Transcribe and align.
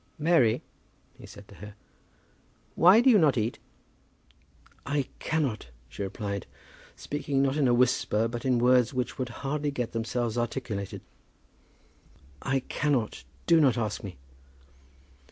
"Mary," 0.17 0.63
he 1.13 1.27
said 1.27 1.47
to 1.47 1.53
her, 1.61 1.75
"why 2.73 3.01
do 3.01 3.09
you 3.11 3.19
not 3.19 3.37
eat?" 3.37 3.59
"I 4.83 5.07
cannot," 5.19 5.67
she 5.89 6.01
replied, 6.01 6.47
speaking 6.95 7.43
not 7.43 7.55
in 7.55 7.67
a 7.67 7.73
whisper, 7.75 8.27
but 8.27 8.43
in 8.43 8.57
words 8.57 8.95
which 8.95 9.19
would 9.19 9.29
hardly 9.29 9.69
get 9.69 9.91
themselves 9.91 10.39
articulated. 10.39 11.01
"I 12.41 12.61
cannot. 12.61 13.25
Do 13.45 13.61
not 13.61 13.77
ask 13.77 14.03
me." 14.03 14.17